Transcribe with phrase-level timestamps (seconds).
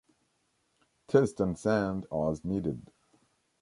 [1.07, 2.91] Test and sand as needed.